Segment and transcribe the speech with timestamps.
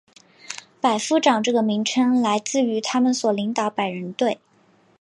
[0.81, 4.39] 百夫长这个名称来自于他们所领导百人队。